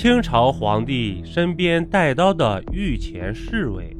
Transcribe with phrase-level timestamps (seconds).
[0.00, 3.94] 清朝皇帝身边带刀的御前侍卫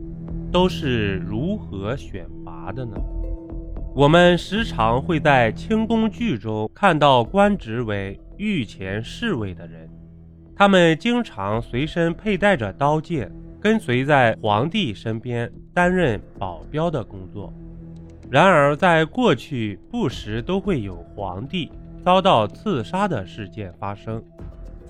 [0.51, 2.97] 都是如何选拔的呢？
[3.95, 9.91] 我们时常会在清宫剧中看到官职为御前侍卫的人，
[10.57, 13.31] 他们经常随身佩戴着刀剑，
[13.61, 17.53] 跟随在皇帝身边担任保镖的工作。
[18.31, 21.71] 然而，在过去不时都会有皇帝
[22.03, 24.25] 遭到刺杀的事件发生，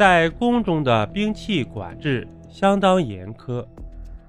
[0.00, 3.62] 在宫中的兵器管制相当严苛。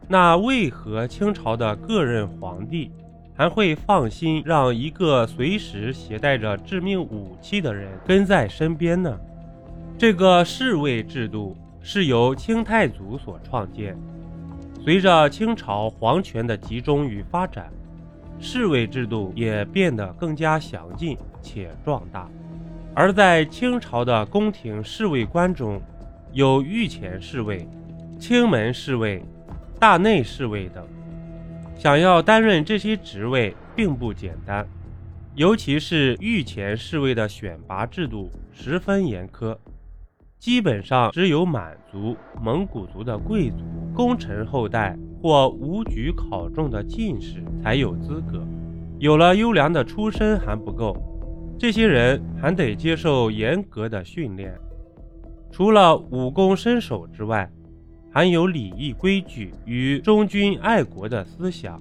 [0.05, 2.91] 那为何清朝的各任皇帝
[3.34, 9.17] 还会放心让一个随时携带着致命武器的人跟在身边呢？
[9.97, 13.95] 这个侍卫制度是由清太祖所创建，
[14.83, 17.72] 随着清朝皇权的集中与发展。
[18.41, 22.27] 侍卫制度也变得更加详尽且壮大，
[22.94, 25.81] 而在清朝的宫廷侍卫官中，
[26.34, 27.67] 有御前侍卫、
[28.20, 29.23] 清门侍卫、
[29.80, 30.86] 大内侍卫等。
[31.78, 34.67] 想要担任这些职位并不简单，
[35.36, 39.58] 尤其是御前侍卫的选拔制度十分严苛。
[40.38, 43.58] 基本上只有满族、蒙古族的贵族、
[43.95, 48.45] 功臣后代或武举考中的进士才有资格。
[49.00, 50.95] 有了优良的出身还不够，
[51.62, 54.52] 这些人还得接受严格的训练。
[55.52, 57.48] 除了武功身手之外，
[58.12, 61.80] 还有礼仪规矩与忠君爱国的思想。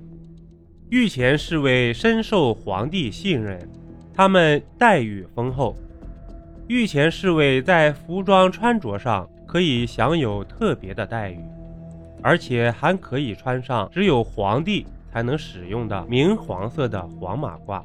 [0.91, 3.58] 御前侍卫深受皇帝信任，
[4.12, 5.75] 他们待遇丰厚。
[6.69, 11.41] 御前侍卫在服装穿着上可以享有特别的待遇，
[12.20, 17.83] 而且还可以穿上只有皇帝才能使用的明黄色的黄马褂。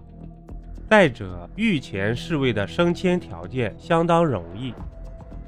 [0.88, 4.74] 再者，御前侍卫的升迁条件相当容易，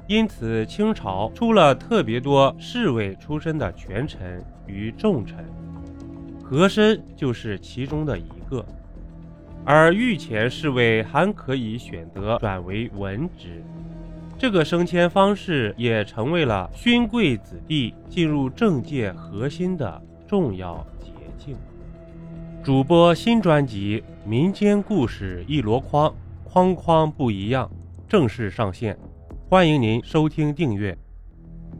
[0.08, 5.44] 因此清朝出了特别多侍卫出身的权臣与重臣，
[6.42, 8.64] 和珅就是其中的一个。
[9.64, 13.62] 而御前侍卫还可以选择转为文职，
[14.36, 21.56] 这个升迁方式也成为了勋贵子弟进入政界核心的重要捷径。
[22.68, 26.10] 主播新专辑《民间故事一箩筐》，
[26.44, 27.70] 筐筐不一样，
[28.06, 28.98] 正式上线，
[29.48, 30.98] 欢迎您收听订阅。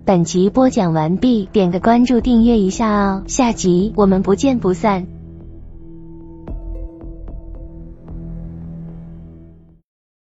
[0.07, 5.07] 本集播讲完毕，点个关注，订阅一下哦，下集我们不见不散。